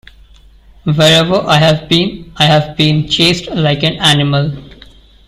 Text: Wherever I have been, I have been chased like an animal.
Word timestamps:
Wherever 0.83 1.35
I 1.41 1.57
have 1.57 1.87
been, 1.87 2.33
I 2.37 2.45
have 2.45 2.75
been 2.75 3.07
chased 3.07 3.51
like 3.51 3.83
an 3.83 3.97
animal. 3.99 4.57